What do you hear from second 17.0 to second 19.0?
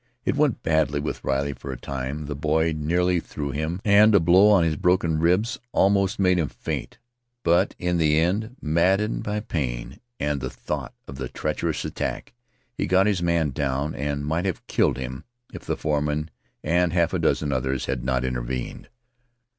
a dozen others had not intervened.